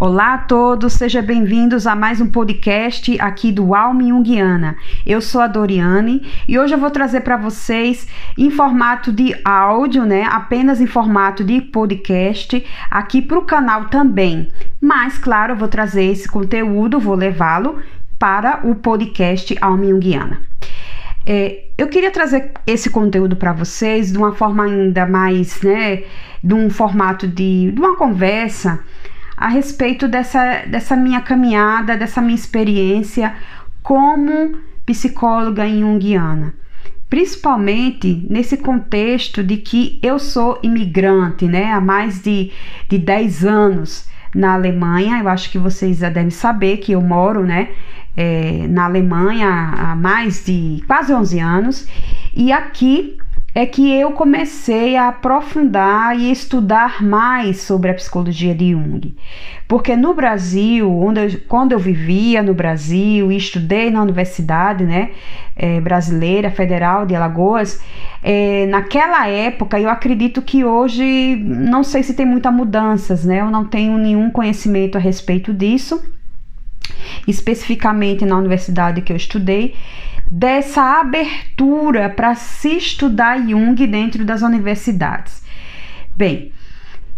[0.00, 4.74] Olá a todos, sejam bem-vindos a mais um podcast aqui do Alma Jungiana.
[5.04, 8.08] Eu sou a Doriane e hoje eu vou trazer para vocês
[8.38, 10.22] em formato de áudio, né?
[10.22, 14.48] Apenas em formato de podcast aqui para o canal também.
[14.80, 17.78] Mas, claro, eu vou trazer esse conteúdo, vou levá-lo
[18.18, 20.40] para o podcast Alma Jungiana.
[21.26, 26.04] É, eu queria trazer esse conteúdo para vocês de uma forma ainda mais, né?
[26.42, 28.80] De um formato de, de uma conversa
[29.40, 33.34] a respeito dessa, dessa minha caminhada, dessa minha experiência
[33.82, 36.52] como psicóloga junguiana.
[37.08, 42.52] Principalmente nesse contexto de que eu sou imigrante, né, há mais de,
[42.86, 45.18] de 10 anos na Alemanha.
[45.20, 47.70] Eu acho que vocês já devem saber que eu moro, né,
[48.14, 51.88] é, na Alemanha há mais de quase 11 anos.
[52.36, 53.16] E aqui
[53.54, 59.14] é que eu comecei a aprofundar e estudar mais sobre a psicologia de Jung.
[59.66, 65.10] Porque no Brasil, onde eu, quando eu vivia no Brasil e estudei na Universidade né,
[65.56, 67.80] é, Brasileira Federal de Alagoas,
[68.22, 73.40] é, naquela época, eu acredito que hoje, não sei se tem muitas mudanças, né?
[73.40, 76.02] Eu não tenho nenhum conhecimento a respeito disso,
[77.26, 79.74] especificamente na universidade que eu estudei
[80.30, 85.42] dessa abertura para se estudar Jung dentro das universidades.
[86.14, 86.52] Bem,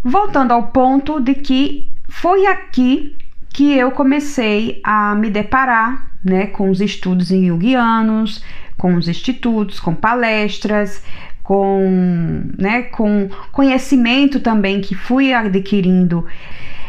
[0.03, 3.17] voltando ao ponto de que foi aqui
[3.53, 8.43] que eu comecei a me deparar né, com os estudos em Jungianos,
[8.79, 11.05] com os institutos, com palestras,
[11.43, 16.27] com, né, com conhecimento também que fui adquirindo,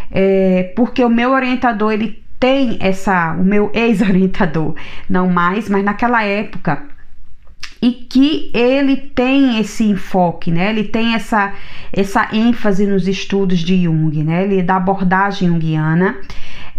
[0.10, 4.75] é, porque o meu orientador ele tem essa, o meu ex-orientador,
[5.09, 6.83] não mais, mas naquela época,
[7.81, 10.69] e que ele tem esse enfoque, né?
[10.69, 11.53] Ele tem essa,
[11.94, 14.43] essa ênfase nos estudos de Jung, né?
[14.43, 16.17] Ele é da abordagem junguiana,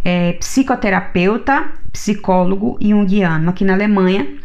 [0.05, 4.44] é psicoterapeuta, psicólogo junguiano aqui na Alemanha.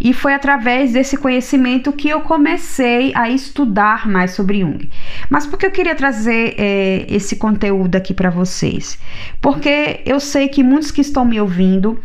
[0.00, 4.88] E foi através desse conhecimento que eu comecei a estudar mais sobre Jung.
[5.28, 8.98] Mas por que eu queria trazer é, esse conteúdo aqui para vocês?
[9.40, 11.98] Porque eu sei que muitos que estão me ouvindo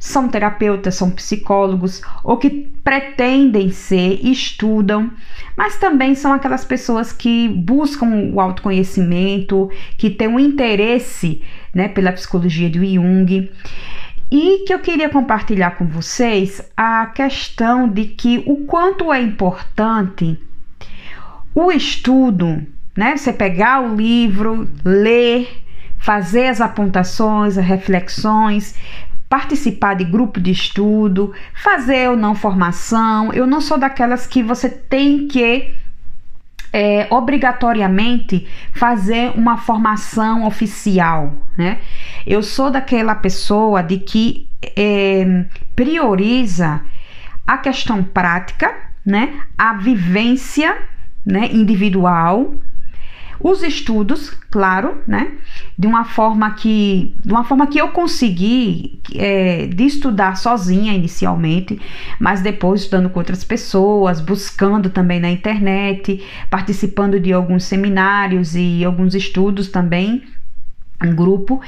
[0.00, 5.10] são terapeutas, são psicólogos ou que pretendem ser, estudam,
[5.54, 11.42] mas também são aquelas pessoas que buscam o autoconhecimento, que têm um interesse
[11.74, 13.50] né, pela psicologia de Jung.
[14.30, 20.38] E que eu queria compartilhar com vocês a questão de que o quanto é importante
[21.52, 22.64] o estudo,
[22.96, 23.16] né?
[23.16, 25.48] Você pegar o livro, ler,
[25.98, 28.76] fazer as apontações, as reflexões,
[29.28, 33.32] participar de grupo de estudo, fazer ou não formação.
[33.32, 35.74] Eu não sou daquelas que você tem que
[36.72, 41.78] é, obrigatoriamente fazer uma formação oficial, né?
[42.26, 45.44] Eu sou daquela pessoa de que é,
[45.74, 46.80] prioriza
[47.46, 48.72] a questão prática,
[49.04, 49.40] né?
[49.58, 50.76] A vivência
[51.24, 52.54] né, individual,
[53.42, 55.32] os estudos, claro, né,
[55.78, 61.80] de uma forma que, de uma forma que eu consegui é, de estudar sozinha inicialmente,
[62.18, 68.84] mas depois estudando com outras pessoas, buscando também na internet, participando de alguns seminários e
[68.84, 70.22] alguns estudos também
[71.02, 71.62] um grupo,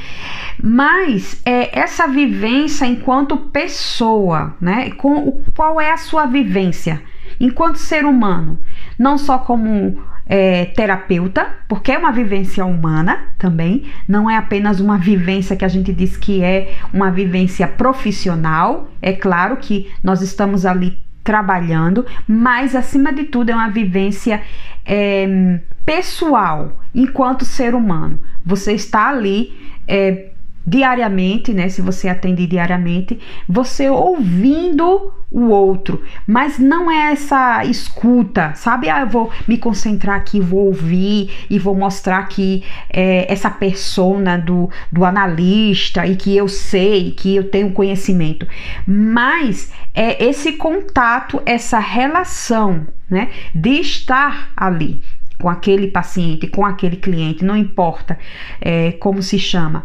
[0.62, 4.90] mas é essa vivência enquanto pessoa, né?
[4.90, 7.02] Com, qual é a sua vivência
[7.40, 8.58] enquanto ser humano?
[8.98, 10.00] não só como
[10.34, 15.68] é, terapeuta, porque é uma vivência humana também, não é apenas uma vivência que a
[15.68, 18.88] gente diz que é uma vivência profissional.
[19.02, 24.40] É claro que nós estamos ali trabalhando, mas acima de tudo é uma vivência
[24.86, 28.18] é, pessoal enquanto ser humano.
[28.42, 29.52] Você está ali
[29.86, 30.30] é,
[30.66, 31.68] diariamente, né?
[31.68, 33.18] Se você atende diariamente,
[33.48, 38.90] você ouvindo o outro, mas não é essa escuta, sabe?
[38.90, 44.36] Ah, eu vou me concentrar aqui, vou ouvir e vou mostrar que é, essa persona
[44.36, 48.46] do, do analista e que eu sei, que eu tenho conhecimento,
[48.86, 53.30] mas é esse contato, essa relação, né?
[53.54, 55.02] De estar ali
[55.40, 58.18] com aquele paciente, com aquele cliente, não importa
[58.60, 59.84] é, como se chama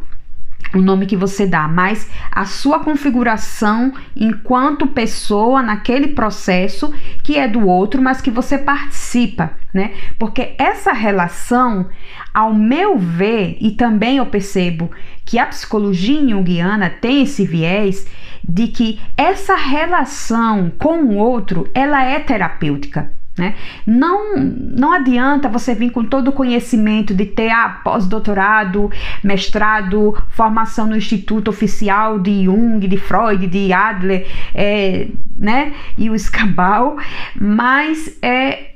[0.73, 6.93] o nome que você dá, mas a sua configuração enquanto pessoa naquele processo
[7.23, 9.93] que é do outro, mas que você participa, né?
[10.17, 11.87] Porque essa relação,
[12.33, 14.91] ao meu ver, e também eu percebo
[15.25, 18.07] que a psicologia junguiana tem esse viés
[18.47, 23.11] de que essa relação com o outro, ela é terapêutica.
[23.37, 23.53] Né?
[23.85, 28.91] Não, não adianta você vir com todo o conhecimento de ter ah, pós-doutorado,
[29.23, 34.25] mestrado, formação no Instituto Oficial de Jung, de Freud, de Adler,
[34.55, 35.73] é, né?
[35.95, 36.97] E o escabal,
[37.39, 38.71] mas é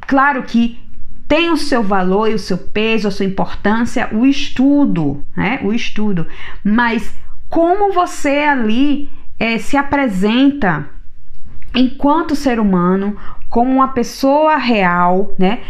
[0.00, 0.80] claro que
[1.28, 5.60] tem o seu valor e o seu peso, a sua importância, o estudo, né?
[5.62, 6.26] O estudo.
[6.64, 7.14] Mas
[7.48, 10.88] como você ali é, se apresenta
[11.74, 13.16] enquanto ser humano,
[13.48, 15.60] como uma pessoa real, né?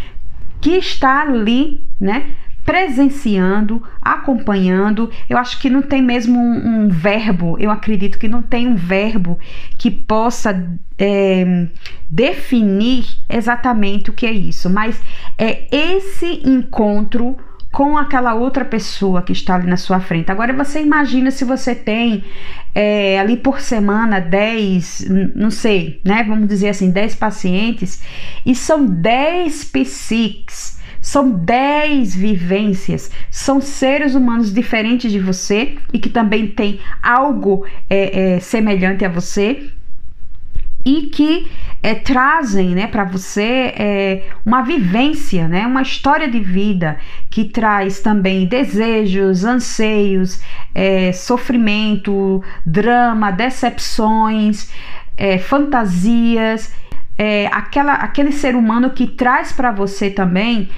[0.60, 2.30] Que está ali, né?
[2.64, 5.10] Presenciando, acompanhando.
[5.28, 8.76] Eu acho que não tem mesmo um, um verbo, eu acredito que não tem um
[8.76, 9.38] verbo
[9.76, 11.66] que possa é,
[12.08, 15.00] definir exatamente o que é isso, mas
[15.36, 17.36] é esse encontro
[17.72, 20.30] com aquela outra pessoa que está ali na sua frente.
[20.30, 22.22] Agora você imagina se você tem
[22.74, 26.22] é, ali por semana 10, não sei, né?
[26.22, 28.02] Vamos dizer assim, 10 pacientes
[28.44, 30.80] e são 10 psiques.
[31.00, 38.36] São 10 vivências, são seres humanos diferentes de você e que também têm algo é,
[38.36, 39.72] é, semelhante a você
[40.84, 41.50] e que
[41.82, 46.98] é, trazem né, para você é, uma vivência, né, uma história de vida
[47.30, 50.40] que traz também desejos, anseios,
[50.74, 54.70] é, sofrimento, drama, decepções,
[55.44, 56.72] fantasias.
[57.52, 60.68] Aquela, aquele ser humano que traz para você também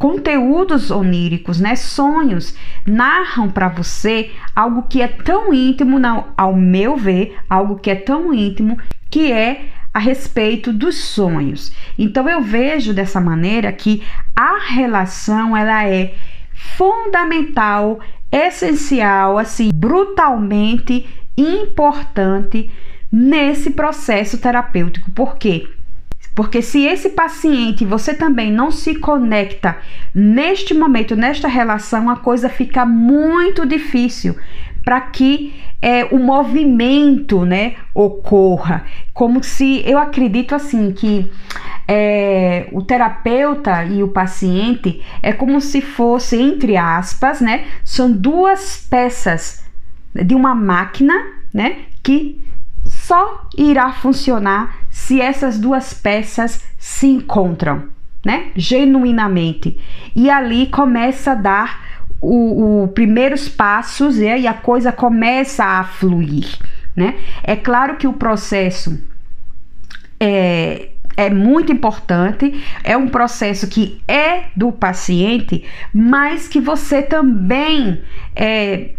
[0.00, 1.76] conteúdos oníricos, né?
[1.76, 2.54] Sonhos
[2.86, 7.94] narram para você algo que é tão íntimo, não, ao meu ver, algo que é
[7.94, 8.78] tão íntimo
[9.10, 11.70] que é a respeito dos sonhos.
[11.98, 14.02] Então eu vejo dessa maneira que
[14.34, 16.14] a relação ela é
[16.54, 18.00] fundamental,
[18.32, 21.06] essencial, assim, brutalmente
[21.36, 22.70] importante
[23.12, 25.10] nesse processo terapêutico.
[25.10, 25.68] Por quê?
[26.34, 29.76] Porque se esse paciente, você também não se conecta
[30.14, 34.36] neste momento, nesta relação, a coisa fica muito difícil
[34.84, 38.84] para que é, o movimento né, ocorra.
[39.12, 41.30] Como se eu acredito assim que
[41.86, 47.66] é, o terapeuta e o paciente é como se fosse, entre aspas, né?
[47.84, 49.64] São duas peças
[50.14, 51.14] de uma máquina,
[51.52, 51.78] né?
[52.02, 52.40] Que
[53.10, 57.88] só irá funcionar se essas duas peças se encontram,
[58.24, 58.52] né?
[58.54, 59.80] Genuinamente.
[60.14, 64.38] E ali começa a dar o, o primeiros passos né?
[64.38, 66.56] e a coisa começa a fluir,
[66.94, 67.16] né?
[67.42, 68.96] É claro que o processo
[70.20, 78.00] é, é muito importante, é um processo que é do paciente, mas que você também
[78.36, 78.94] é,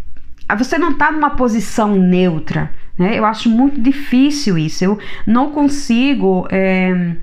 [0.58, 2.81] você não está numa posição neutra.
[2.98, 3.18] Né?
[3.18, 4.84] Eu acho muito difícil isso.
[4.84, 7.16] Eu não consigo é,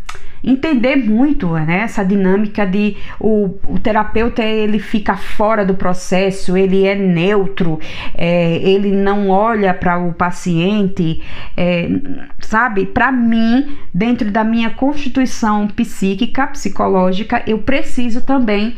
[0.42, 6.84] entender muito né, essa dinâmica de o, o, terapeuta ele fica fora do processo, ele
[6.84, 7.78] é neutro,
[8.14, 11.22] é, ele não olha para o paciente,
[11.56, 11.88] é,
[12.40, 12.86] sabe?
[12.86, 18.76] Para mim, dentro da minha constituição psíquica, psicológica, eu preciso também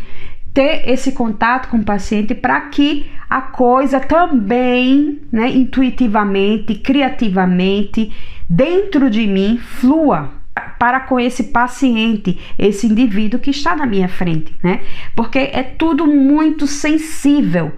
[0.53, 8.13] ter esse contato com o paciente para que a coisa também, né, intuitivamente, criativamente,
[8.49, 10.33] dentro de mim flua
[10.79, 14.81] para com esse paciente, esse indivíduo que está na minha frente, né?
[15.15, 17.73] Porque é tudo muito sensível.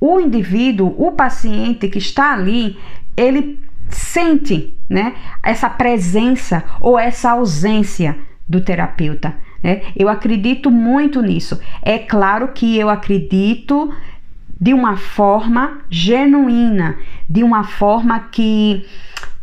[0.00, 2.76] O indivíduo, o paciente que está ali,
[3.16, 8.16] ele sente, né, essa presença ou essa ausência
[8.48, 9.36] do terapeuta.
[9.62, 9.82] Né?
[9.96, 11.60] Eu acredito muito nisso.
[11.82, 13.92] É claro que eu acredito
[14.60, 16.98] de uma forma genuína,
[17.28, 18.84] de uma forma que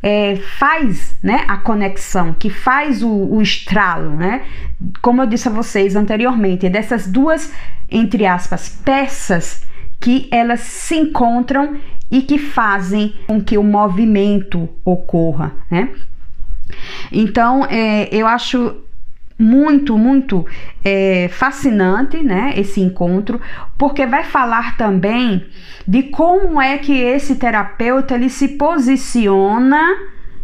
[0.01, 4.45] é, faz né, a conexão, que faz o, o estralo, né?
[5.01, 7.51] Como eu disse a vocês anteriormente, é dessas duas,
[7.89, 9.65] entre aspas, peças
[9.99, 11.77] que elas se encontram
[12.11, 15.89] e que fazem com que o movimento ocorra, né?
[17.11, 18.75] Então, é, eu acho
[19.37, 20.45] muito, muito
[20.83, 22.53] é, fascinante, né?
[22.55, 23.39] Esse encontro,
[23.77, 25.45] porque vai falar também
[25.87, 29.81] de como é que esse terapeuta ele se posiciona,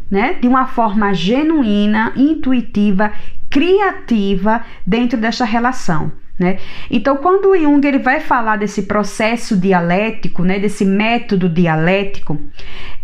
[0.10, 0.34] né?
[0.34, 3.12] De uma forma genuína, intuitiva,
[3.50, 6.12] criativa dentro dessa relação.
[6.38, 6.58] Né?
[6.90, 12.42] Então, quando o Jung ele vai falar desse processo dialético, né, desse método dialético,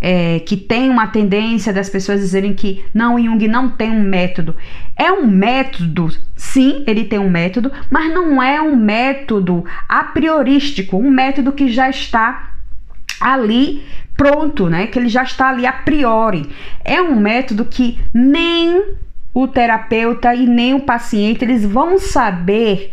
[0.01, 4.01] é, que tem uma tendência das pessoas dizerem que não, o Jung não tem um
[4.01, 4.55] método.
[4.98, 10.98] É um método, sim, ele tem um método, mas não é um método a priorístico,
[10.98, 12.53] um método que já está
[13.21, 13.83] ali
[14.17, 14.88] pronto, né?
[14.88, 16.50] Que ele já está ali a priori.
[16.83, 18.95] É um método que nem
[19.33, 22.91] o terapeuta e nem o paciente eles vão saber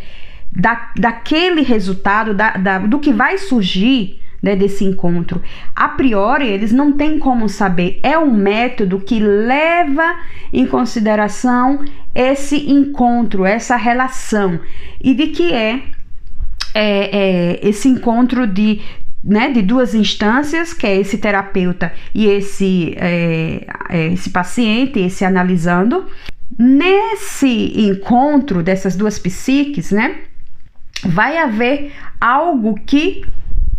[0.57, 5.43] da, daquele resultado, da, da, do que vai surgir né, desse encontro.
[5.75, 8.01] A priori, eles não têm como saber.
[8.03, 10.17] É um método que leva
[10.53, 11.85] em consideração
[12.15, 14.59] esse encontro, essa relação,
[15.03, 15.83] e de que é,
[16.75, 18.81] é, é esse encontro de,
[19.23, 25.23] né, de duas instâncias, que é esse terapeuta e esse, é, é, esse paciente, esse
[25.23, 26.07] analisando.
[26.59, 30.17] Nesse encontro dessas duas psiques, né,
[31.05, 33.25] vai haver algo que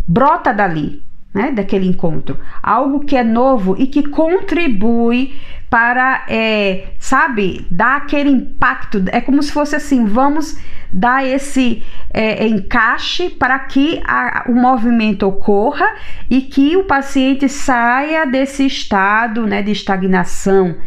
[0.08, 5.36] brota dali, né, daquele encontro, algo que é novo e que contribui
[5.70, 9.04] para, é, sabe, dar aquele impacto.
[9.12, 10.58] É como se fosse assim: vamos
[10.92, 11.84] dar esse
[12.14, 15.86] é, encaixe para que a, o movimento ocorra
[16.30, 20.78] e que o paciente saia desse estado né, de estagnação,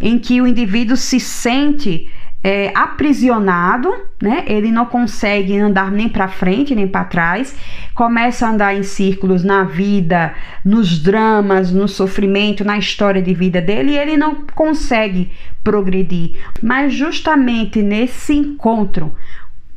[0.00, 2.08] em que o indivíduo se sente
[2.46, 4.44] é, aprisionado, né?
[4.46, 7.56] Ele não consegue andar nem para frente nem para trás,
[7.92, 10.32] começa a andar em círculos na vida,
[10.64, 15.32] nos dramas, no sofrimento, na história de vida dele e ele não consegue
[15.64, 16.36] progredir.
[16.62, 19.12] Mas justamente nesse encontro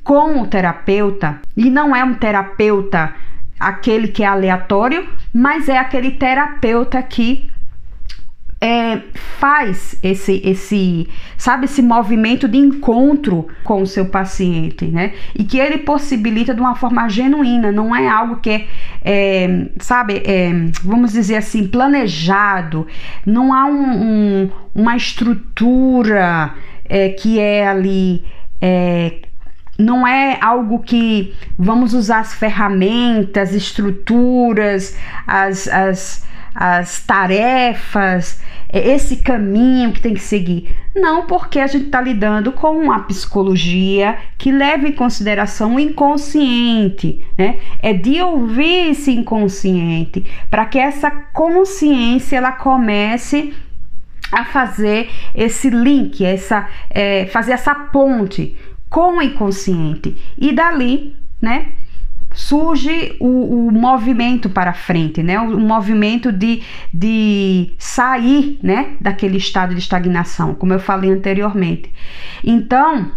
[0.03, 3.15] com o terapeuta, e não é um terapeuta
[3.59, 7.49] aquele que é aleatório, mas é aquele terapeuta que
[8.61, 15.13] é, faz esse, esse, sabe, esse movimento de encontro com o seu paciente, né?
[15.33, 18.67] E que ele possibilita de uma forma genuína, não é algo que é,
[19.01, 20.51] é sabe, é,
[20.83, 22.85] vamos dizer assim, planejado,
[23.25, 28.23] não há um, um, uma estrutura é, que é ali.
[28.61, 29.21] É,
[29.77, 36.27] não é algo que vamos usar as ferramentas, estruturas, as, as
[36.61, 40.75] as tarefas, é esse caminho que tem que seguir.
[40.93, 47.25] Não, porque a gente está lidando com uma psicologia que leva em consideração o inconsciente,
[47.37, 47.59] né?
[47.81, 53.53] É de ouvir esse inconsciente para que essa consciência ela comece
[54.29, 58.57] a fazer esse link, essa, é, fazer essa ponte
[58.89, 61.67] com o inconsciente e dali, né?
[62.33, 65.39] Surge o, o, movimento para frente, né?
[65.39, 66.61] O, o, movimento de,
[66.93, 68.95] de sair, né?
[69.01, 71.91] Daquele estado de estagnação, como eu falei anteriormente.
[72.43, 73.11] Então,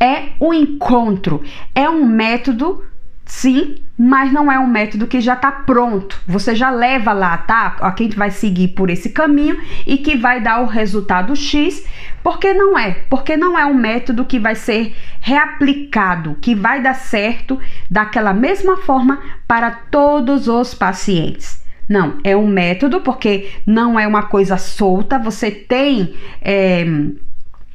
[0.00, 1.42] é o encontro,
[1.74, 2.82] é um método,
[3.32, 6.20] sim, mas não é um método que já está pronto.
[6.28, 7.76] Você já leva lá, tá?
[7.80, 11.82] A quem vai seguir por esse caminho e que vai dar o resultado X,
[12.22, 16.94] porque não é, porque não é um método que vai ser reaplicado, que vai dar
[16.94, 17.58] certo
[17.90, 21.64] daquela mesma forma para todos os pacientes.
[21.88, 26.14] Não, é um método porque não é uma coisa solta, você tem.
[26.42, 26.84] É,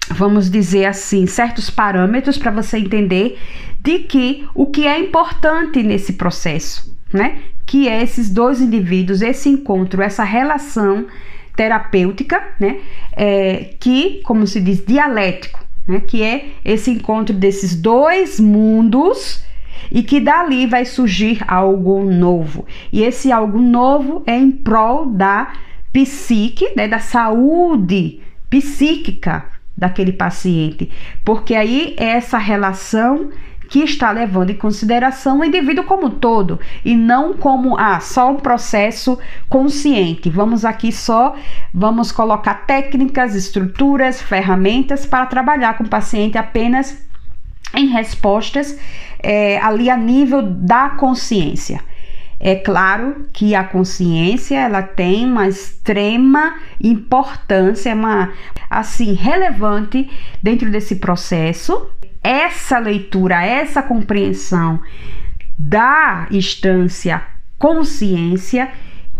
[0.09, 3.39] vamos dizer assim, certos parâmetros para você entender
[3.79, 7.39] de que o que é importante nesse processo, né?
[7.65, 11.05] Que é esses dois indivíduos, esse encontro, essa relação
[11.55, 12.79] terapêutica, né?
[13.13, 16.01] É, que, como se diz, dialético, né?
[16.05, 19.43] Que é esse encontro desses dois mundos
[19.91, 22.65] e que dali vai surgir algo novo.
[22.91, 25.53] E esse algo novo é em prol da
[25.93, 26.87] psique, né?
[26.87, 30.89] Da saúde psíquica daquele paciente,
[31.23, 33.29] porque aí é essa relação
[33.69, 38.37] que está levando em consideração o indivíduo como todo e não como ah, só um
[38.37, 39.19] processo
[39.49, 40.29] consciente.
[40.29, 41.35] Vamos aqui só
[41.73, 47.05] vamos colocar técnicas, estruturas, ferramentas para trabalhar com o paciente apenas
[47.75, 48.79] em respostas
[49.21, 51.81] é, ali a nível da consciência.
[52.39, 58.31] É claro que a consciência ela tem uma extrema importância, uma
[58.69, 60.09] assim relevante
[60.41, 61.89] dentro desse processo.
[62.23, 64.79] Essa leitura, essa compreensão
[65.57, 67.23] da instância
[67.57, 68.71] consciência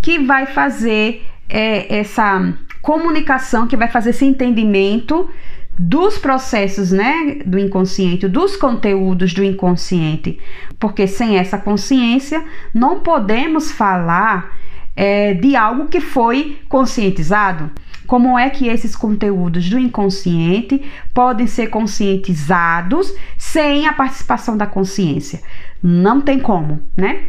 [0.02, 5.30] que vai fazer é, essa comunicação, que vai fazer esse entendimento
[5.78, 10.40] dos processos, né, do inconsciente, dos conteúdos do inconsciente,
[10.80, 12.44] porque sem essa consciência
[12.74, 14.58] não podemos falar
[14.96, 17.70] é, de algo que foi conscientizado.
[18.08, 20.82] Como é que esses conteúdos do inconsciente
[21.14, 25.42] podem ser conscientizados sem a participação da consciência?
[25.84, 27.26] Não tem como, né?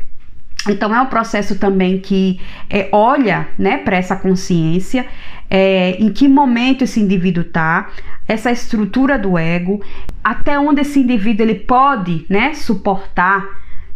[0.69, 5.07] Então é um processo também que é, olha né, para essa consciência,
[5.51, 7.91] é, em que momento esse indivíduo está,
[8.27, 9.83] essa estrutura do ego,
[10.23, 13.47] até onde esse indivíduo ele pode né, suportar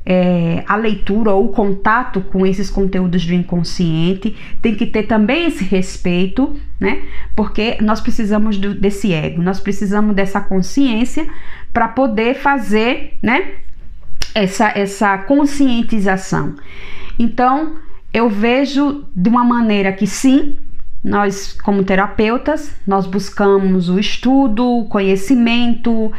[0.04, 5.46] é, a leitura ou o contato com esses conteúdos do inconsciente, tem que ter também
[5.46, 7.02] esse respeito, né?
[7.36, 11.26] Porque nós precisamos do, desse ego, nós precisamos dessa consciência
[11.72, 13.52] para poder fazer, né?
[14.34, 16.54] Essa, essa conscientização.
[17.18, 17.76] Então,
[18.12, 20.56] eu vejo de uma maneira que sim,
[21.02, 26.12] nós, como terapeutas, nós buscamos o estudo, o conhecimento,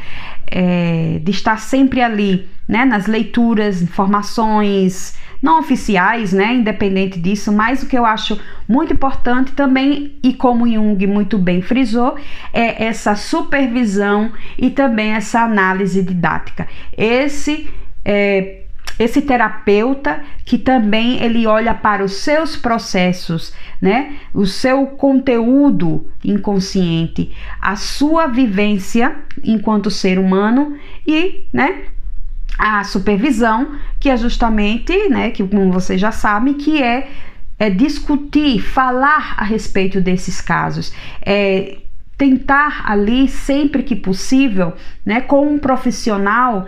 [0.45, 7.83] é, de estar sempre ali, né, nas leituras, informações não oficiais, né, independente disso, mas
[7.83, 12.15] o que eu acho muito importante também, e como Jung muito bem frisou,
[12.53, 16.67] é essa supervisão e também essa análise didática.
[16.97, 17.69] Esse
[18.05, 18.63] é,
[18.99, 24.17] esse terapeuta que também ele olha para os seus processos, né?
[24.33, 31.85] O seu conteúdo inconsciente, a sua vivência enquanto ser humano e, né,
[32.57, 37.09] a supervisão, que é justamente, né, que como você já sabe, que é
[37.59, 40.91] é discutir, falar a respeito desses casos,
[41.21, 41.77] é
[42.17, 44.73] tentar ali sempre que possível,
[45.05, 46.65] né, com um profissional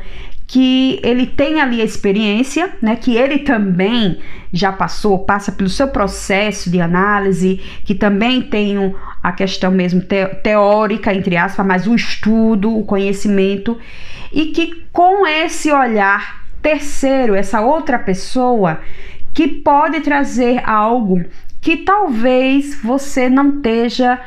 [0.48, 4.20] que ele tem ali a experiência, né, que ele também
[4.54, 10.02] já passou, passa pelo seu processo de análise, que também tem um, a questão mesmo
[10.02, 13.78] te, teórica, entre aspas, mas o estudo, o conhecimento,
[14.32, 18.80] e que com esse olhar terceiro, essa outra pessoa,
[19.34, 21.24] que pode trazer algo
[21.60, 24.20] que talvez você não esteja.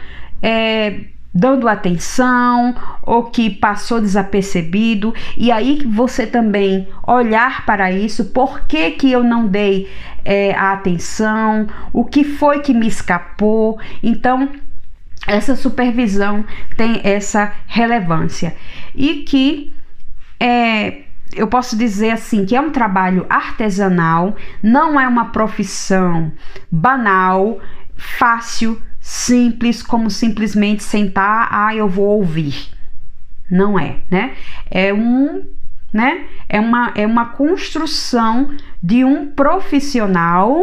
[0.43, 1.01] É,
[1.33, 5.15] dando atenção ou que passou desapercebido.
[5.37, 9.89] E aí você também olhar para isso por que, que eu não dei
[10.25, 13.79] é, a atenção o que foi que me escapou.
[14.03, 14.49] Então
[15.27, 16.45] essa supervisão
[16.77, 18.57] tem essa relevância.
[18.95, 19.75] E que
[20.41, 21.03] é,
[21.35, 26.33] eu posso dizer assim que é um trabalho artesanal, não é uma profissão
[26.71, 27.61] banal,
[27.97, 32.69] fácil simples como simplesmente sentar, ah, eu vou ouvir.
[33.51, 34.37] Não é, né?
[34.71, 35.47] É um,
[35.91, 36.27] né?
[36.47, 40.63] É uma é uma construção de um profissional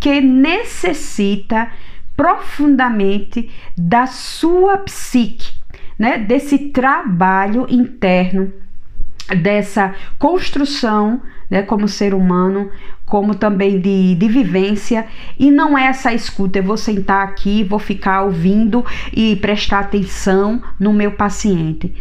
[0.00, 1.70] que necessita
[2.16, 5.52] profundamente da sua psique,
[5.98, 6.16] né?
[6.16, 8.54] Desse trabalho interno,
[9.42, 12.70] dessa construção, né, como ser humano,
[13.04, 15.06] como também de, de vivência,
[15.38, 20.60] e não é essa escuta, eu vou sentar aqui, vou ficar ouvindo e prestar atenção
[20.78, 21.94] no meu paciente.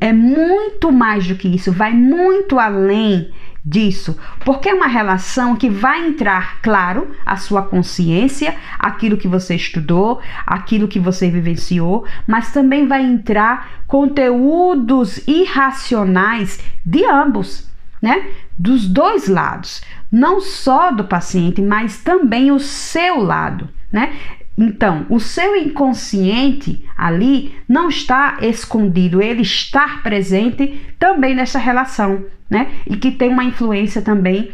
[0.00, 3.30] É muito mais do que isso, vai muito além
[3.64, 9.54] disso, porque é uma relação que vai entrar, claro, a sua consciência, aquilo que você
[9.54, 17.68] estudou, aquilo que você vivenciou, mas também vai entrar conteúdos irracionais de ambos,
[18.00, 18.26] né?
[18.58, 24.14] Dos dois lados não só do paciente, mas também o seu lado, né?
[24.56, 32.68] Então, o seu inconsciente ali não está escondido, ele está presente também nessa relação, né?
[32.86, 34.50] E que tem uma influência também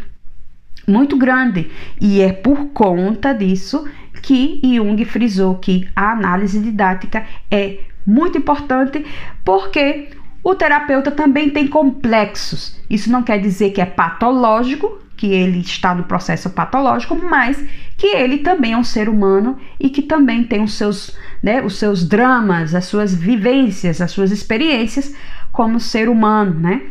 [0.87, 1.71] muito grande.
[1.99, 3.89] E é por conta disso
[4.21, 9.05] que Jung frisou que a análise didática é muito importante,
[9.43, 10.09] porque
[10.45, 12.79] o terapeuta também tem complexos.
[12.89, 17.65] Isso não quer dizer que é patológico, que ele está no processo patológico, mas
[17.97, 21.79] que ele também é um ser humano e que também tem os seus, né, os
[21.79, 25.15] seus dramas, as suas vivências, as suas experiências
[25.51, 26.83] como ser humano, né?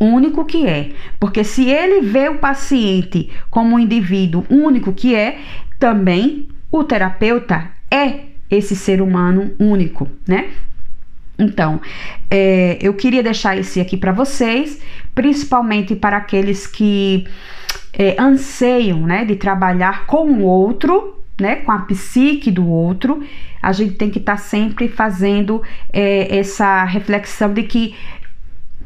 [0.00, 0.92] Único que é.
[1.20, 5.38] Porque se ele vê o paciente como um indivíduo único que é,
[5.78, 10.50] também o terapeuta é esse ser humano único, né?
[11.42, 11.80] Então,
[12.30, 14.80] é, eu queria deixar esse aqui para vocês,
[15.14, 17.26] principalmente para aqueles que
[17.92, 23.22] é, anseiam né, de trabalhar com o outro, né, com a psique do outro.
[23.60, 27.94] A gente tem que estar tá sempre fazendo é, essa reflexão de que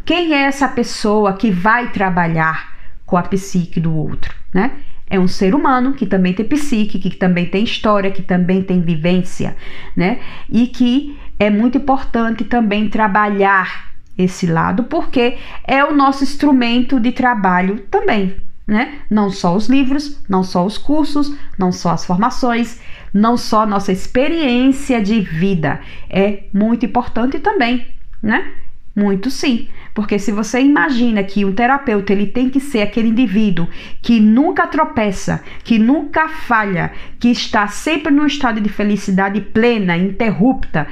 [0.05, 4.73] quem é essa pessoa que vai trabalhar com a psique do outro, né?
[5.09, 8.81] É um ser humano que também tem psique, que também tem história, que também tem
[8.81, 9.57] vivência,
[9.97, 10.19] né?
[10.51, 17.13] E que é muito importante também trabalhar esse lado, porque é o nosso instrumento de
[17.13, 19.01] trabalho também, né?
[19.11, 22.81] Não só os livros, não só os cursos, não só as formações,
[23.13, 25.81] não só nossa experiência de vida.
[26.09, 27.87] É muito importante também,
[28.23, 28.53] né?
[28.95, 33.69] Muito sim, porque se você imagina que um terapeuta ele tem que ser aquele indivíduo
[34.01, 40.87] que nunca tropeça, que nunca falha, que está sempre num estado de felicidade plena, interrupta,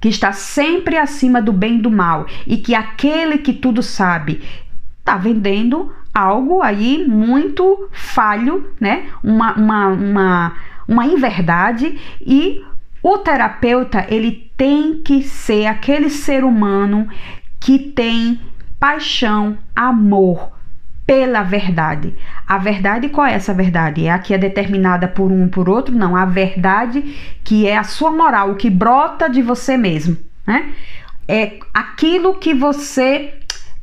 [0.00, 4.42] que está sempre acima do bem e do mal e que aquele que tudo sabe
[4.98, 9.06] está vendendo algo aí muito falho, né?
[9.22, 10.56] Uma, uma, uma,
[10.86, 12.62] uma inverdade e
[13.02, 17.08] o terapeuta ele tem que ser aquele ser humano
[17.60, 18.40] que tem
[18.78, 20.57] paixão, amor
[21.08, 22.14] pela verdade.
[22.46, 24.04] A verdade qual é essa verdade?
[24.04, 25.94] É a que é determinada por um por outro?
[25.94, 30.70] Não, a verdade que é a sua moral, o que brota de você mesmo, né?
[31.26, 33.32] É aquilo que você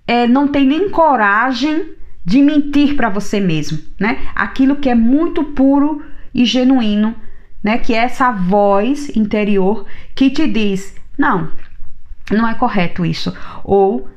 [0.05, 4.19] é, não tem nem coragem de mentir para você mesmo, né?
[4.35, 7.15] Aquilo que é muito puro e genuíno,
[7.63, 7.79] né?
[7.79, 11.49] Que é essa voz interior que te diz: não,
[12.29, 13.35] não é correto isso.
[13.63, 14.07] Ou,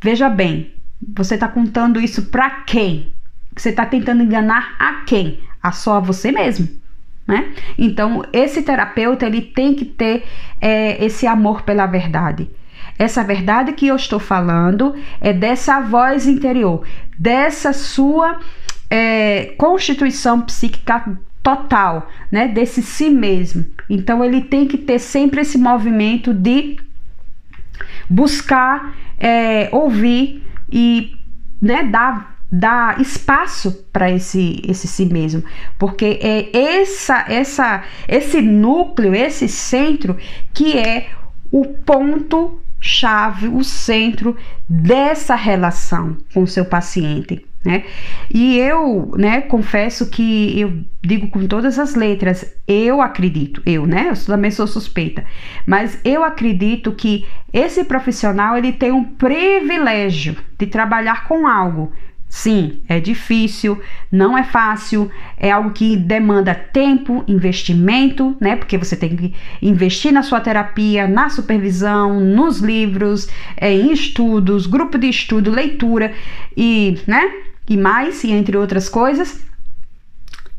[0.00, 0.72] veja bem,
[1.14, 3.12] você está contando isso para quem?
[3.56, 5.40] Você está tentando enganar a quem?
[5.62, 6.68] A só a você mesmo.
[7.26, 7.52] Né?
[7.78, 10.24] Então, esse terapeuta ele tem que ter
[10.60, 12.50] é, esse amor pela verdade.
[12.98, 16.86] Essa verdade que eu estou falando é dessa voz interior,
[17.18, 18.40] dessa sua
[18.90, 22.48] é, constituição psíquica total, né?
[22.48, 23.64] Desse si mesmo.
[23.88, 26.76] Então ele tem que ter sempre esse movimento de
[28.08, 31.14] buscar é, ouvir e
[31.60, 35.44] né, dar, dar espaço para esse, esse si mesmo,
[35.78, 40.16] porque é essa, essa, esse núcleo, esse centro
[40.52, 41.10] que é
[41.50, 44.36] o ponto chave, o centro
[44.68, 47.46] dessa relação com seu paciente.
[47.64, 47.84] Né?
[48.28, 54.08] E eu, né, confesso que eu digo com todas as letras, eu acredito, eu, né,
[54.10, 55.24] eu também sou suspeita,
[55.64, 61.92] mas eu acredito que esse profissional ele tem um privilégio de trabalhar com algo
[62.32, 63.78] Sim, é difícil,
[64.10, 68.56] não é fácil, é algo que demanda tempo, investimento, né?
[68.56, 74.66] Porque você tem que investir na sua terapia, na supervisão, nos livros, é, em estudos,
[74.66, 76.14] grupo de estudo, leitura
[76.56, 77.20] e, né?
[77.68, 79.40] E mais, e entre outras coisas.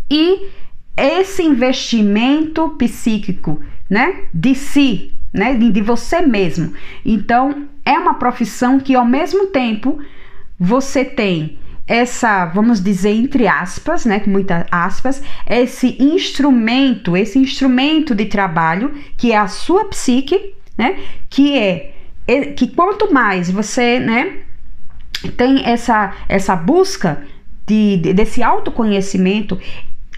[0.10, 0.50] E
[0.96, 4.26] esse investimento psíquico, né?
[4.34, 5.56] De si, né?
[5.56, 6.74] De, você mesmo.
[7.06, 10.00] Então, é uma profissão que ao mesmo tempo
[10.60, 18.16] você tem essa, vamos dizer, entre aspas, né, com muitas aspas, esse instrumento, esse instrumento
[18.16, 20.98] de trabalho que é a sua psique, né,
[21.30, 21.89] que é
[22.56, 24.38] que quanto mais você, né,
[25.32, 27.24] tem essa essa busca
[27.66, 29.60] de, de desse autoconhecimento,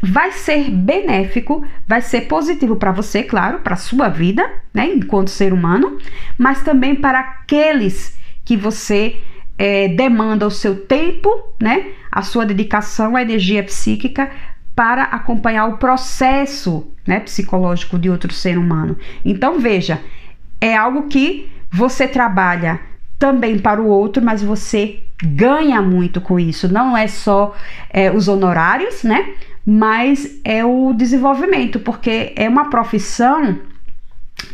[0.01, 5.53] vai ser benéfico, vai ser positivo para você, claro, para sua vida, né, enquanto ser
[5.53, 5.97] humano,
[6.37, 9.17] mas também para aqueles que você
[9.57, 14.29] é, demanda o seu tempo, né, a sua dedicação, a energia psíquica
[14.75, 18.97] para acompanhar o processo né, psicológico de outro ser humano.
[19.23, 20.01] Então, veja,
[20.59, 22.79] é algo que você trabalha
[23.17, 26.71] também para o outro, mas você ganha muito com isso.
[26.71, 27.55] Não é só
[27.89, 29.33] é, os honorários, né?
[29.65, 33.57] Mas é o desenvolvimento, porque é uma profissão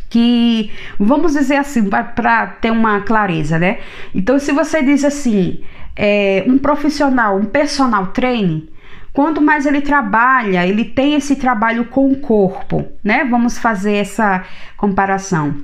[0.10, 3.80] que, vamos dizer assim, para ter uma clareza, né?
[4.14, 5.62] Então, se você diz assim,
[5.96, 8.70] é, um profissional, um personal training,
[9.14, 13.26] quanto mais ele trabalha, ele tem esse trabalho com o corpo, né?
[13.26, 14.44] Vamos fazer essa
[14.78, 15.56] comparação,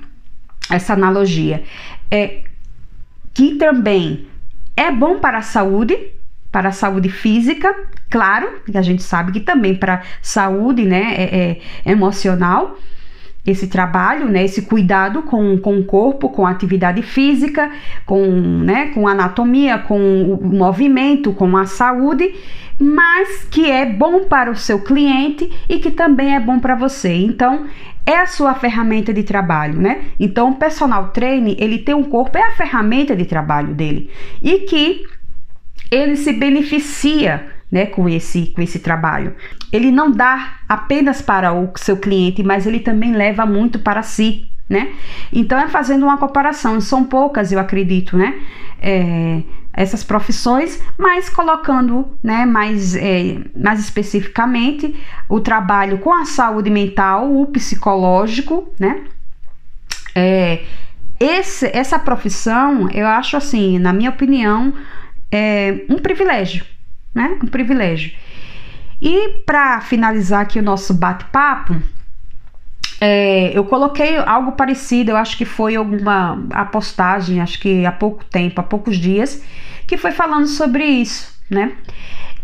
[0.69, 1.63] essa analogia.
[2.09, 2.41] É,
[3.37, 4.25] que também
[4.75, 5.95] é bom para a saúde,
[6.51, 7.71] para a saúde física,
[8.09, 12.79] claro, que a gente sabe que também para saúde, né, é, é emocional
[13.47, 17.71] esse trabalho, né, esse cuidado com, com o corpo, com a atividade física,
[18.05, 22.35] com, né, com anatomia, com o movimento, com a saúde,
[22.77, 27.13] mas que é bom para o seu cliente e que também é bom para você.
[27.13, 27.65] Então,
[28.05, 30.01] é a sua ferramenta de trabalho, né?
[30.19, 34.09] Então, o personal trainer, ele tem um corpo, é a ferramenta de trabalho dele.
[34.41, 35.03] E que
[35.89, 39.35] ele se beneficia né, com esse com esse trabalho.
[39.71, 44.49] Ele não dá apenas para o seu cliente, mas ele também leva muito para si,
[44.69, 44.93] né?
[45.31, 46.79] Então é fazendo uma comparação.
[46.79, 48.39] São poucas, eu acredito, né?
[48.81, 49.41] É,
[49.77, 54.95] essas profissões, mas colocando, né, mais, é, mais especificamente
[55.29, 59.03] o trabalho com a saúde mental, o psicológico, né?
[60.15, 60.63] É,
[61.19, 64.73] esse, essa profissão, eu acho assim, na minha opinião,
[65.31, 66.65] é um privilégio,
[67.17, 67.37] né?
[67.43, 68.11] Um privilégio.
[69.01, 71.75] E para finalizar aqui o nosso bate-papo,
[73.01, 78.23] é, eu coloquei algo parecido, eu acho que foi alguma apostagem, acho que há pouco
[78.25, 79.43] tempo, há poucos dias,
[79.85, 81.73] que foi falando sobre isso, né?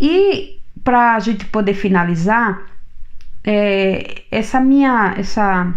[0.01, 2.61] E para a gente poder finalizar,
[3.43, 5.73] é, essa minha essa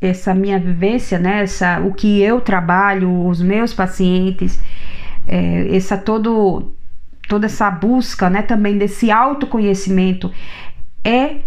[0.00, 1.44] essa minha vivência, né?
[1.84, 4.60] O que eu trabalho, os meus pacientes,
[5.26, 6.72] é, essa todo
[7.28, 10.32] toda essa busca, né, também desse autoconhecimento
[11.04, 11.40] é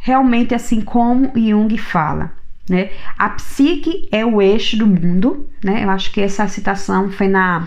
[0.00, 2.32] realmente assim como Jung fala,
[2.68, 2.90] né?
[3.18, 5.84] A psique é o eixo do mundo, né?
[5.84, 7.66] Eu acho que essa citação foi na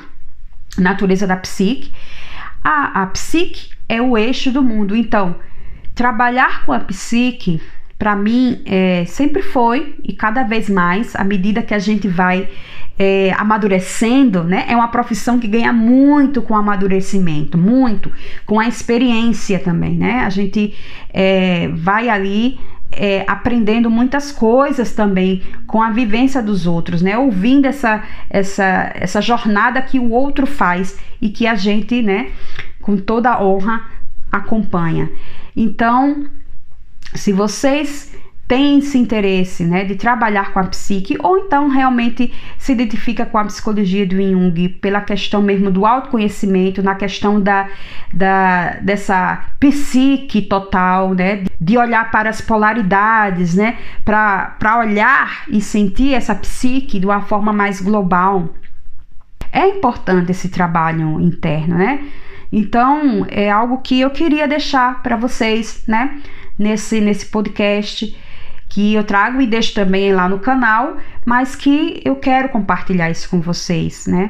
[0.77, 1.91] natureza da psique.
[2.63, 4.95] A, a psique é o eixo do mundo.
[4.95, 5.36] Então,
[5.95, 7.62] trabalhar com a psique,
[7.99, 12.47] para mim, é, sempre foi e cada vez mais, à medida que a gente vai
[12.97, 14.65] é, amadurecendo, né?
[14.69, 18.09] É uma profissão que ganha muito com o amadurecimento, muito
[18.45, 20.21] com a experiência também, né?
[20.21, 20.73] A gente
[21.13, 22.57] é, vai ali
[22.89, 27.17] é, aprendendo muitas coisas também com a vivência dos outros, né?
[27.17, 32.31] Ouvindo essa, essa, essa jornada que o outro faz e que a gente, né,
[32.81, 33.81] com toda honra,
[34.31, 35.09] acompanha.
[35.55, 36.27] Então,
[37.15, 38.10] se vocês
[38.50, 43.38] tem esse interesse né, de trabalhar com a psique, ou então realmente se identifica com
[43.38, 47.69] a psicologia do Jung pela questão mesmo do autoconhecimento, na questão da,
[48.12, 56.15] da dessa psique total, né, de olhar para as polaridades, né, para olhar e sentir
[56.15, 58.50] essa psique de uma forma mais global.
[59.52, 62.04] É importante esse trabalho interno, né?
[62.52, 66.19] Então, é algo que eu queria deixar para vocês, né,
[66.60, 68.15] nesse, nesse podcast
[68.67, 73.28] que eu trago e deixo também lá no canal, mas que eu quero compartilhar isso
[73.30, 74.30] com vocês, né?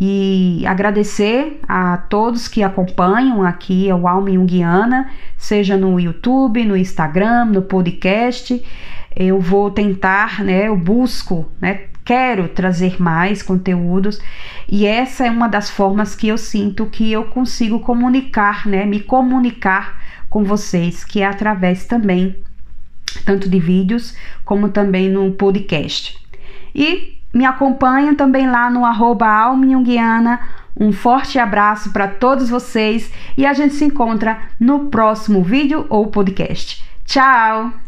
[0.00, 7.46] E agradecer a todos que acompanham aqui o Alma Jungiana, seja no YouTube, no Instagram,
[7.46, 8.62] no podcast.
[9.14, 10.68] Eu vou tentar, né?
[10.68, 11.84] Eu busco, né?
[12.04, 14.20] Quero trazer mais conteúdos
[14.68, 18.84] e essa é uma das formas que eu sinto que eu consigo comunicar, né?
[18.84, 22.34] Me comunicar com vocês, que é através também
[23.26, 24.16] tanto de vídeos
[24.46, 26.18] como também no podcast.
[26.74, 29.50] E me acompanhem também lá no arroba
[30.74, 36.06] Um forte abraço para todos vocês e a gente se encontra no próximo vídeo ou
[36.06, 36.82] podcast.
[37.04, 37.81] Tchau!